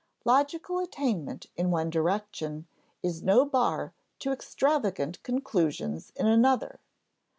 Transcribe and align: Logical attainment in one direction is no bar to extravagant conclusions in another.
Logical 0.25 0.79
attainment 0.79 1.45
in 1.55 1.69
one 1.69 1.91
direction 1.91 2.65
is 3.03 3.21
no 3.21 3.45
bar 3.45 3.93
to 4.17 4.31
extravagant 4.31 5.21
conclusions 5.21 6.11
in 6.15 6.25
another. 6.25 6.79